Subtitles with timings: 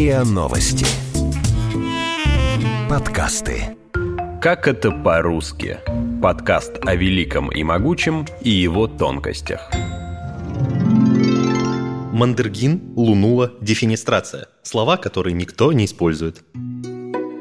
[0.00, 0.86] РИА Новости.
[2.88, 3.76] Подкасты.
[4.40, 5.76] Как это по-русски?
[6.22, 9.70] Подкаст о великом и могучем и его тонкостях.
[12.14, 14.48] Мандергин, лунула, дефинистрация.
[14.62, 16.44] Слова, которые никто не использует.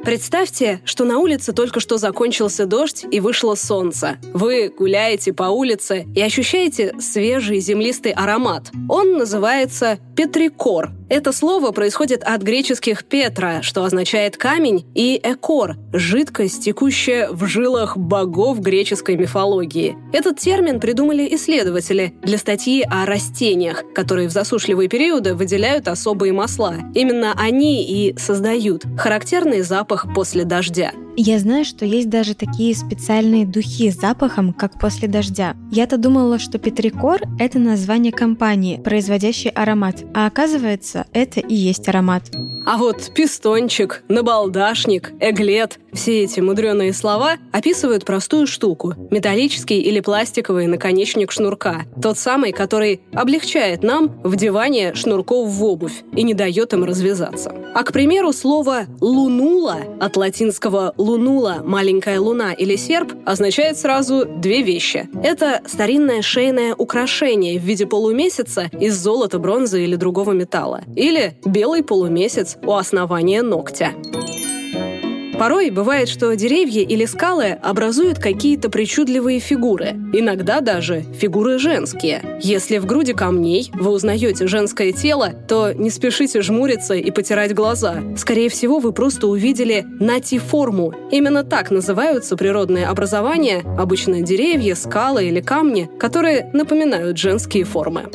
[0.03, 4.17] Представьте, что на улице только что закончился дождь и вышло солнце.
[4.33, 8.71] Вы гуляете по улице и ощущаете свежий землистый аромат.
[8.89, 10.91] Он называется петрикор.
[11.07, 17.95] Это слово происходит от греческих «петра», что означает «камень», и «экор»— жидкость, текущая в жилах
[17.95, 19.95] богов греческой мифологии.
[20.11, 26.75] Этот термин придумали исследователи для статьи о растениях, которые в засушливые периоды выделяют особые масла.
[26.93, 30.91] Именно они и создают характерный запах после дождя.
[31.21, 35.53] Я знаю, что есть даже такие специальные духи с запахом, как после дождя.
[35.69, 42.31] Я-то думала, что Петрикор– это название компании, производящей аромат, а оказывается, это и есть аромат.
[42.71, 50.67] А вот пистончик, набалдашник, эглет– все эти мудреные слова описывают простую штуку– металлический или пластиковый
[50.67, 51.85] наконечник шнурка.
[51.99, 57.55] Тот самый, который облегчает нам вдевание шнурков в обувь и не дает им развязаться.
[57.73, 64.61] А, к примеру, слово «лунула» от латинского лунула, маленькая луна или серп означает сразу две
[64.61, 65.09] вещи.
[65.23, 70.81] Это старинное шейное украшение в виде полумесяца из золота, бронзы или другого металла.
[70.95, 73.93] Или белый полумесяц у основания ногтя.
[75.39, 82.21] Порой бывает, что деревья или скалы образуют какие-то причудливые фигуры, иногда даже фигуры женские.
[82.41, 88.03] Если в груди камней вы узнаете женское тело, то не спешите жмуриться и потирать глаза.
[88.17, 90.93] Скорее всего, вы просто увидели натиформу.
[91.09, 98.09] Именно так называются природные образования, обычно деревья, скалы или камни, которые напоминают женские формы.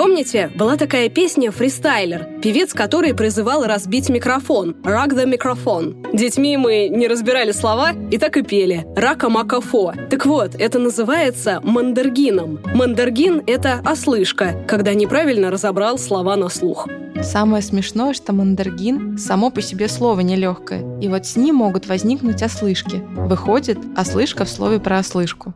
[0.00, 6.16] Помните, была такая песня «Фристайлер», певец который призывал разбить микрофон «Rock the microphone».
[6.16, 9.92] Детьми мы не разбирали слова и так и пели «Рака макафо».
[10.08, 12.60] Так вот, это называется мандергином.
[12.74, 16.88] Мандергин— это ослышка, когда неправильно разобрал слова на слух.
[17.22, 22.42] Самое смешное, что мандергин само по себе слово нелегкое, и вот с ним могут возникнуть
[22.42, 23.02] ослышки.
[23.16, 25.52] Выходит, ослышка в слове про ослышку.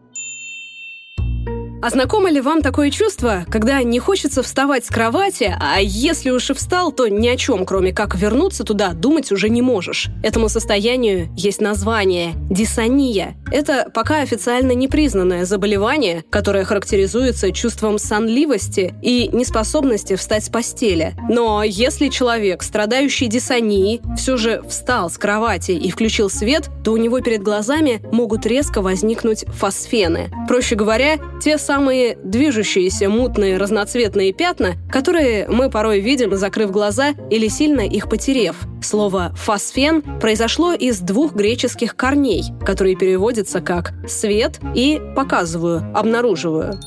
[1.84, 6.48] А знакомо ли вам такое чувство, когда не хочется вставать с кровати, а если уж
[6.48, 10.08] и встал, то ни о чем, кроме как вернуться туда, думать уже не можешь?
[10.22, 13.36] Этому состоянию есть название– дисония.
[13.52, 21.14] Это пока официально непризнанное заболевание, которое характеризуется чувством сонливости и неспособности встать с постели.
[21.28, 26.96] Но если человек, страдающий дисонией, все же встал с кровати и включил свет, то у
[26.96, 30.30] него перед глазами могут резко возникнуть фосфены.
[30.48, 37.14] Проще говоря, те самые самые движущиеся мутные разноцветные пятна, которые мы порой видим, закрыв глаза
[37.30, 38.54] или сильно их потерев.
[38.80, 46.78] Слово «фосфен» произошло из двух греческих корней, которые переводятся как «свет» и «показываю», «обнаруживаю».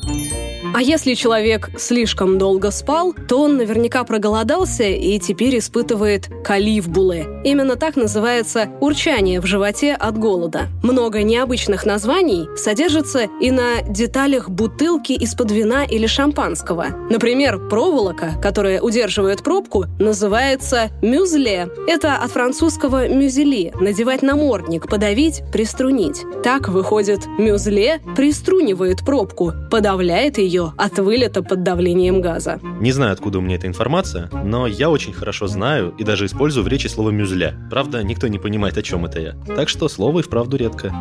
[0.73, 7.41] А если человек слишком долго спал, то он наверняка проголодался и теперь испытывает каливбулы.
[7.43, 10.67] Именно так называется урчание в животе от голода.
[10.83, 16.87] Много необычных названий содержится и на деталях бутылки из-под вина или шампанского.
[17.09, 21.69] Например, проволока, которая удерживает пробку, называется мюзле.
[21.87, 26.23] Это от французского мюзели– надевать намордник, подавить, приструнить.
[26.43, 32.59] Так выходит, мюзле приструнивает пробку, подавляет ее ее от вылета под давлением газа.
[32.79, 36.63] Не знаю, откуда у меня эта информация, но я очень хорошо знаю и даже использую
[36.63, 37.55] в речи слово «мюзля».
[37.69, 39.35] Правда, никто не понимает, о чем это я.
[39.45, 40.93] Так что слово и вправду редко.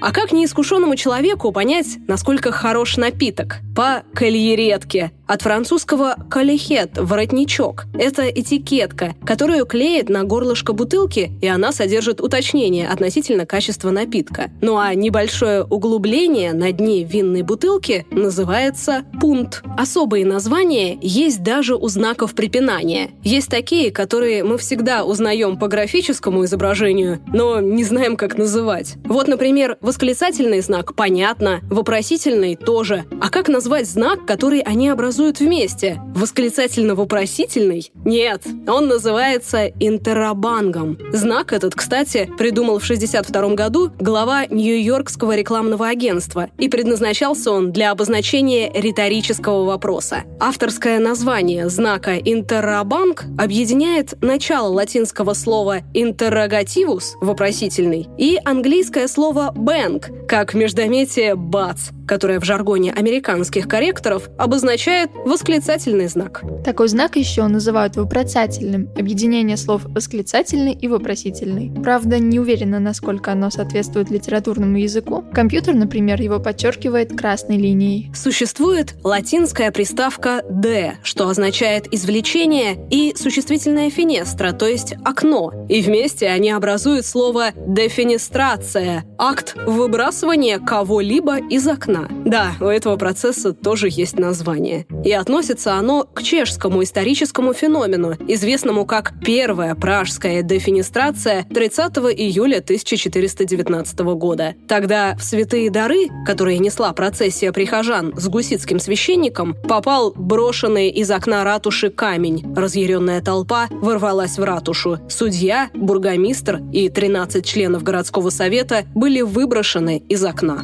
[0.00, 3.58] А как неискушенному человеку понять, насколько хорош напиток?
[3.74, 5.12] По кальеретке.
[5.26, 7.86] От французского «калихет»– воротничок.
[7.98, 14.52] Это этикетка, которую клеит на горлышко бутылки, и она содержит уточнение относительно качества напитка.
[14.60, 19.64] Ну а небольшое углубление на дне винной бутылки называется пунт.
[19.76, 23.10] Особые названия есть даже у знаков препинания.
[23.24, 28.94] Есть такие, которые мы всегда узнаем по графическому изображению, но не знаем, как называть.
[29.04, 33.06] Вот, например, восклицательный знак– понятно, вопросительный– тоже.
[33.20, 35.98] А как назвать знак, который они образуют образуют вместе.
[36.14, 37.90] Восклицательно-вопросительный?
[38.04, 40.98] Нет, он называется интерабангом.
[41.10, 47.92] Знак этот, кстати, придумал в 1962 году глава Нью-Йоркского рекламного агентства, и предназначался он для
[47.92, 50.24] обозначения риторического вопроса.
[50.38, 60.52] Авторское название знака интерабанг объединяет начало латинского слова interrogativus– вопросительный, и английское слово bank, как
[60.52, 61.95] междометие бац.
[62.06, 66.42] Которое в жаргоне американских корректоров обозначает восклицательный знак.
[66.64, 71.72] Такой знак еще называют вопросательным, объединение слов восклицательный и вопросительный.
[71.82, 75.24] Правда, не уверена, насколько оно соответствует литературному языку.
[75.32, 78.10] Компьютер, например, его подчеркивает красной линией.
[78.14, 85.52] Существует латинская приставка «de», что означает «извлечение», и существительная финестра, то есть «окно».
[85.68, 91.95] И вместе они образуют слово «дефинистрация»— акт выбрасывания кого-либо из окна.
[92.24, 94.86] Да, у этого процесса тоже есть название.
[95.04, 103.98] И относится оно к чешскому историческому феномену, известному как Первая пражская дефинистрация 30 июля 1419
[104.00, 104.54] года.
[104.68, 111.44] Тогда в святые дары, которые несла процессия прихожан с гуситским священником, попал брошенный из окна
[111.44, 112.54] ратуши камень.
[112.54, 114.98] Разъяренная толпа ворвалась в ратушу.
[115.08, 120.62] Судья, бургомистр и 13 членов городского совета были выброшены из окна.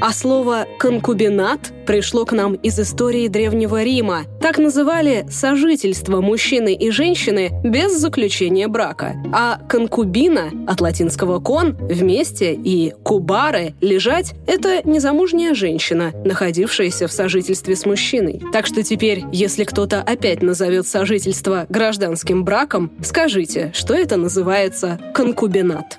[0.00, 0.35] А слово
[0.78, 4.24] «конкубинат» пришло к нам из истории Древнего Рима.
[4.40, 9.14] Так называли сожительство мужчины и женщины без заключения брака.
[9.32, 17.76] А конкубина, от латинского «кон»— вместе и «кубаре»— лежать— это незамужняя женщина, находившаяся в сожительстве
[17.76, 18.42] с мужчиной.
[18.52, 25.98] Так что теперь, если кто-то опять назовет сожительство гражданским браком, скажите, что это называется конкубинат.